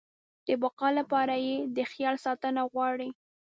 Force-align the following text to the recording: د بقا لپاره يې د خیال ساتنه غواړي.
د 0.47 0.47
بقا 0.61 0.89
لپاره 0.99 1.35
يې 1.45 1.55
د 1.75 1.77
خیال 1.91 2.15
ساتنه 2.25 2.61
غواړي. 2.71 3.09